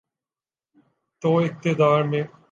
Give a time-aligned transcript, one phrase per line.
[1.21, 2.23] تو اقتدار میں۔